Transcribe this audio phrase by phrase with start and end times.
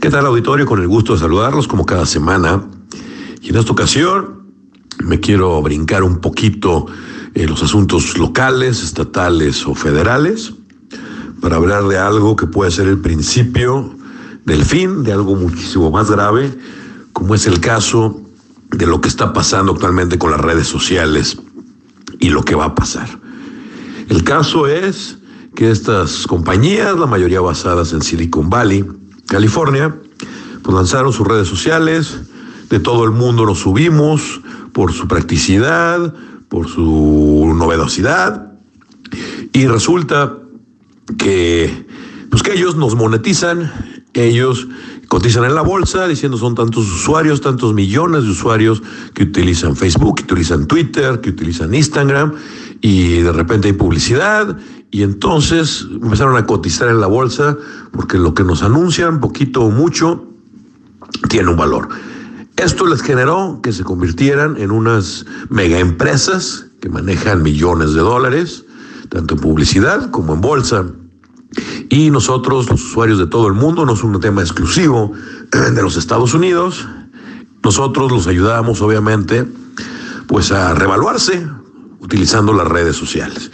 [0.00, 0.64] ¿Qué tal auditorio?
[0.64, 2.64] Con el gusto de saludarlos como cada semana.
[3.42, 4.46] Y en esta ocasión
[5.04, 6.86] me quiero brincar un poquito
[7.34, 10.54] en los asuntos locales, estatales o federales
[11.42, 13.94] para hablar de algo que puede ser el principio
[14.46, 16.50] del fin, de algo muchísimo más grave,
[17.12, 18.22] como es el caso
[18.70, 21.36] de lo que está pasando actualmente con las redes sociales
[22.20, 23.20] y lo que va a pasar.
[24.08, 25.18] El caso es
[25.54, 28.86] que estas compañías, la mayoría basadas en Silicon Valley,
[29.30, 29.94] California,
[30.62, 32.18] pues lanzaron sus redes sociales,
[32.68, 34.40] de todo el mundo nos subimos
[34.72, 36.12] por su practicidad,
[36.48, 38.52] por su novedosidad,
[39.52, 40.36] y resulta
[41.16, 41.86] que,
[42.28, 43.72] pues que ellos nos monetizan,
[44.14, 44.66] ellos
[45.08, 48.82] cotizan en la bolsa diciendo son tantos usuarios, tantos millones de usuarios
[49.14, 52.34] que utilizan Facebook, que utilizan Twitter, que utilizan Instagram,
[52.80, 54.56] y de repente hay publicidad
[54.90, 57.56] y entonces empezaron a cotizar en la bolsa
[57.92, 60.26] porque lo que nos anuncian, poquito o mucho,
[61.28, 61.88] tiene un valor.
[62.56, 68.64] Esto les generó que se convirtieran en unas mega empresas que manejan millones de dólares,
[69.08, 70.86] tanto en publicidad como en bolsa.
[71.90, 75.12] Y nosotros, los usuarios de todo el mundo, no es un tema exclusivo
[75.50, 76.86] de los Estados Unidos,
[77.62, 79.46] nosotros los ayudamos, obviamente,
[80.28, 81.46] pues a revaluarse
[81.98, 83.50] utilizando las redes sociales.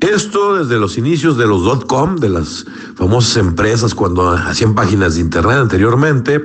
[0.00, 5.20] Esto desde los inicios de los dot-com, de las famosas empresas cuando hacían páginas de
[5.20, 6.42] internet anteriormente,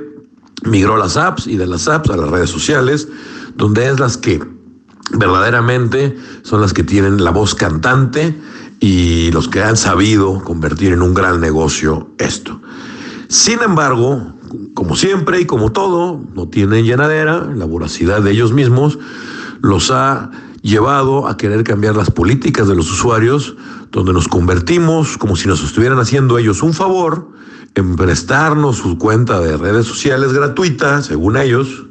[0.62, 3.08] migró las apps y de las apps a las redes sociales,
[3.56, 4.40] donde es las que
[5.12, 8.38] verdaderamente son las que tienen la voz cantante
[8.80, 12.60] y los que han sabido convertir en un gran negocio esto.
[13.28, 14.34] Sin embargo,
[14.74, 18.98] como siempre y como todo, no tienen llenadera, la voracidad de ellos mismos
[19.62, 20.30] los ha
[20.62, 23.56] llevado a querer cambiar las políticas de los usuarios,
[23.90, 27.30] donde nos convertimos como si nos estuvieran haciendo ellos un favor
[27.74, 31.84] en prestarnos su cuenta de redes sociales gratuita, según ellos,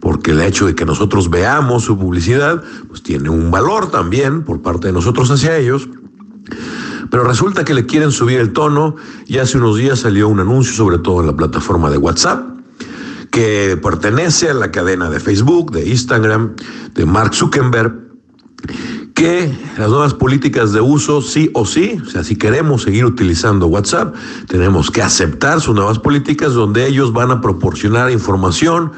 [0.00, 4.62] porque el hecho de que nosotros veamos su publicidad, pues tiene un valor también por
[4.62, 5.88] parte de nosotros hacia ellos.
[7.10, 8.96] Pero resulta que le quieren subir el tono
[9.26, 12.58] y hace unos días salió un anuncio, sobre todo en la plataforma de WhatsApp,
[13.30, 16.54] que pertenece a la cadena de Facebook, de Instagram,
[16.94, 18.08] de Mark Zuckerberg,
[19.14, 23.66] que las nuevas políticas de uso, sí o sí, o sea, si queremos seguir utilizando
[23.66, 24.14] WhatsApp,
[24.46, 28.92] tenemos que aceptar sus nuevas políticas donde ellos van a proporcionar información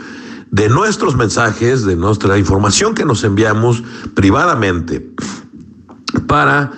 [0.51, 3.83] de nuestros mensajes, de nuestra información que nos enviamos
[4.15, 5.11] privadamente
[6.27, 6.73] para,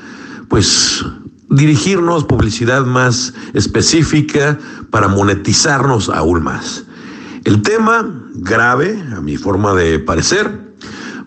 [0.49, 1.05] pues,
[1.53, 4.59] dirigirnos publicidad más específica
[4.91, 6.85] para monetizarnos aún más.
[7.45, 10.75] El tema grave, a mi forma de parecer,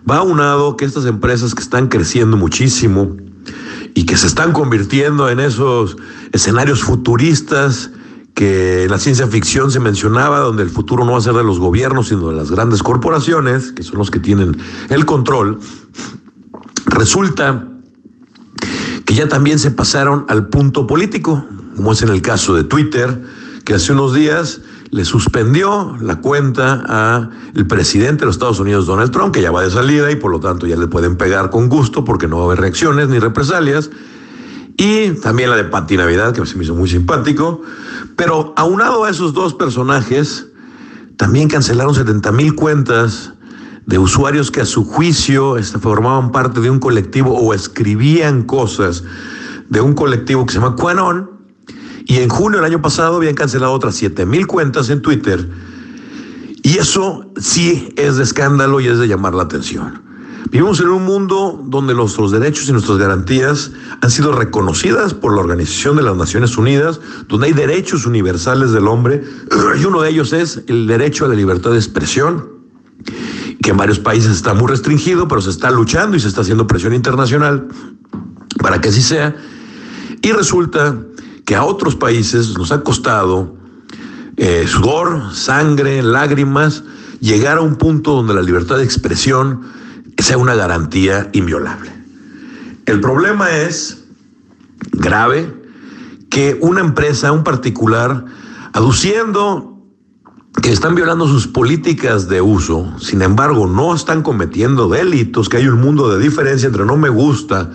[0.08, 3.16] va unado que estas empresas que están creciendo muchísimo
[3.94, 5.96] y que se están convirtiendo en esos
[6.32, 7.90] escenarios futuristas
[8.34, 11.42] que en la ciencia ficción se mencionaba, donde el futuro no va a ser de
[11.42, 14.58] los gobiernos, sino de las grandes corporaciones, que son los que tienen
[14.90, 15.58] el control,
[16.84, 17.66] resulta
[19.06, 21.46] que ya también se pasaron al punto político,
[21.76, 23.22] como es en el caso de Twitter,
[23.64, 28.86] que hace unos días le suspendió la cuenta a el presidente de los Estados Unidos,
[28.86, 31.50] Donald Trump, que ya va de salida y por lo tanto ya le pueden pegar
[31.50, 33.90] con gusto porque no va a haber reacciones ni represalias.
[34.76, 37.62] Y también la de Patti Navidad, que se me hizo muy simpático.
[38.14, 40.48] Pero aunado a esos dos personajes,
[41.16, 43.32] también cancelaron 70 mil cuentas
[43.86, 49.04] de usuarios que a su juicio este, formaban parte de un colectivo o escribían cosas
[49.68, 51.30] de un colectivo que se llama Quanon,
[52.04, 55.48] y en junio del año pasado habían cancelado otras 7 mil cuentas en Twitter.
[56.62, 60.02] Y eso sí es de escándalo y es de llamar la atención.
[60.50, 65.40] Vivimos en un mundo donde nuestros derechos y nuestras garantías han sido reconocidas por la
[65.40, 69.24] Organización de las Naciones Unidas, donde hay derechos universales del hombre,
[69.80, 72.48] y uno de ellos es el derecho a la libertad de expresión,
[73.62, 76.66] que en varios países está muy restringido, pero se está luchando y se está haciendo
[76.66, 77.68] presión internacional
[78.58, 79.34] para que así sea.
[80.22, 80.96] Y resulta
[81.44, 83.56] que a otros países nos ha costado
[84.36, 86.84] eh, sudor, sangre, lágrimas,
[87.20, 89.62] llegar a un punto donde la libertad de expresión
[90.18, 91.92] sea una garantía inviolable.
[92.86, 94.04] El problema es
[94.92, 95.54] grave
[96.30, 98.24] que una empresa, un particular,
[98.72, 99.75] aduciendo
[100.62, 105.68] que están violando sus políticas de uso, sin embargo no están cometiendo delitos, que hay
[105.68, 107.70] un mundo de diferencia entre no me gusta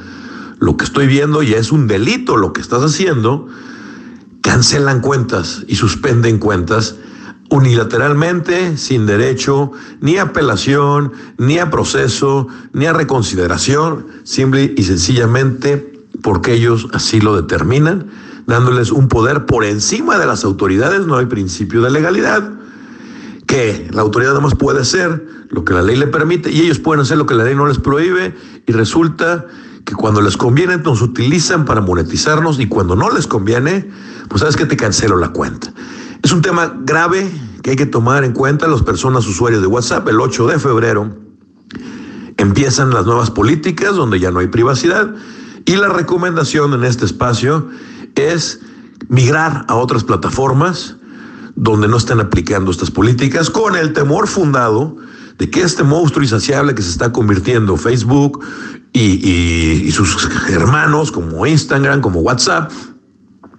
[0.59, 3.47] lo que estoy viendo ya es un delito lo que estás haciendo,
[4.41, 6.95] cancelan cuentas y suspenden cuentas
[7.49, 16.05] unilateralmente, sin derecho ni a apelación, ni a proceso, ni a reconsideración, simple y sencillamente
[16.21, 18.11] porque ellos así lo determinan,
[18.45, 22.60] dándoles un poder por encima de las autoridades, no hay principio de legalidad
[23.51, 26.79] que la autoridad nada más puede hacer lo que la ley le permite y ellos
[26.79, 28.33] pueden hacer lo que la ley no les prohíbe
[28.65, 29.45] y resulta
[29.83, 33.91] que cuando les conviene nos utilizan para monetizarnos y cuando no les conviene,
[34.29, 35.73] pues sabes que te cancelo la cuenta.
[36.23, 37.29] Es un tema grave
[37.61, 40.07] que hay que tomar en cuenta las personas usuarias de WhatsApp.
[40.07, 41.13] El 8 de febrero
[42.37, 45.13] empiezan las nuevas políticas donde ya no hay privacidad
[45.65, 47.67] y la recomendación en este espacio
[48.15, 48.61] es
[49.09, 50.95] migrar a otras plataformas
[51.55, 54.97] donde no están aplicando estas políticas con el temor fundado
[55.37, 58.43] de que este monstruo insaciable que se está convirtiendo Facebook
[58.93, 62.71] y, sus hermanos como Instagram, como WhatsApp,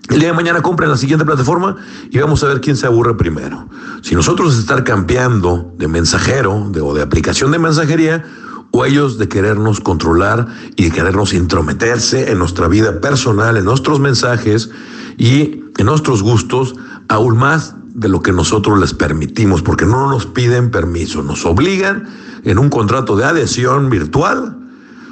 [0.08, 1.76] el día de mañana compren la siguiente plataforma
[2.10, 3.68] y vamos a ver quién se aburre primero.
[4.02, 8.24] Si nosotros estar cambiando de mensajero o de aplicación de mensajería,
[8.72, 10.46] o ellos de querernos controlar
[10.76, 14.70] y de querernos intrometerse en nuestra vida personal, en nuestros mensajes
[15.18, 16.74] y en nuestros gustos,
[17.08, 22.08] aún más de lo que nosotros les permitimos, porque no nos piden permiso, nos obligan
[22.44, 24.56] en un contrato de adhesión virtual,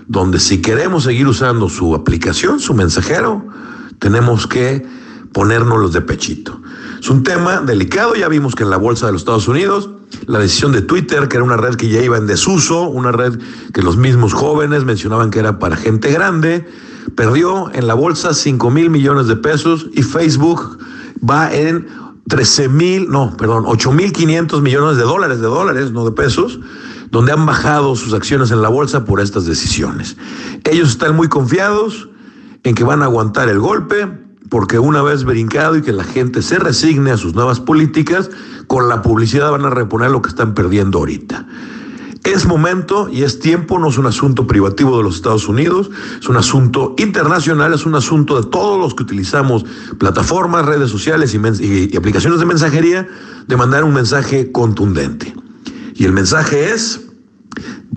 [0.07, 3.47] donde si queremos seguir usando su aplicación, su mensajero,
[3.99, 4.85] tenemos que
[5.33, 6.61] ponernos de pechito.
[6.99, 9.91] Es un tema delicado, ya vimos que en la bolsa de los Estados Unidos,
[10.27, 13.39] la decisión de Twitter, que era una red que ya iba en desuso, una red
[13.73, 16.67] que los mismos jóvenes mencionaban que era para gente grande,
[17.15, 20.79] perdió en la bolsa 5 mil millones de pesos y Facebook
[21.29, 21.87] va en
[22.31, 26.61] 13 mil, no, perdón, 8 mil 500 millones de dólares, de dólares, no de pesos,
[27.11, 30.17] donde han bajado sus acciones en la bolsa por estas decisiones.
[30.65, 32.09] Ellos están muy confiados
[32.63, 34.09] en que van a aguantar el golpe,
[34.49, 38.31] porque una vez brincado y que la gente se resigne a sus nuevas políticas,
[38.69, 41.47] con la publicidad van a reponer lo que están perdiendo ahorita.
[42.25, 45.91] Es momento y es tiempo, no es un asunto privativo de los Estados Unidos,
[46.21, 49.65] es un asunto internacional, es un asunto de todos los que utilizamos
[49.99, 53.09] plataformas, redes sociales y, aplicaciones de mensajería,
[53.47, 55.35] de mandar un mensaje contundente.
[55.95, 57.01] Y el mensaje es,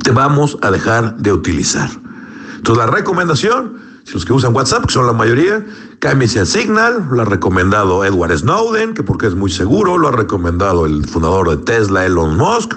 [0.01, 1.89] te vamos a dejar de utilizar.
[2.55, 5.65] Entonces la recomendación, si los que usan WhatsApp, que son la mayoría,
[5.99, 10.11] cámbiese a Signal, lo ha recomendado Edward Snowden, que porque es muy seguro, lo ha
[10.13, 12.73] recomendado el fundador de Tesla, Elon Musk,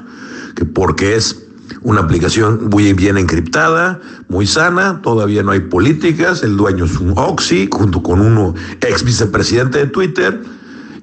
[0.64, 1.42] porque es
[1.82, 7.12] una aplicación muy bien encriptada, muy sana, todavía no hay políticas, el dueño es un
[7.16, 10.42] Oxy, junto con uno ex vicepresidente de Twitter,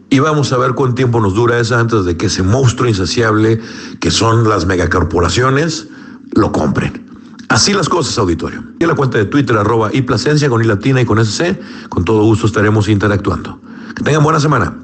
[0.09, 3.59] y vamos a ver cuánto tiempo nos dura esa antes de que ese monstruo insaciable
[3.99, 5.87] que son las megacorporaciones
[6.35, 7.03] lo compren.
[7.49, 8.63] Así las cosas, auditorio.
[8.79, 11.59] Y en la cuenta de Twitter, arroba y con I y con SC,
[11.89, 13.59] con todo gusto estaremos interactuando.
[13.95, 14.75] Que tengan buena semana.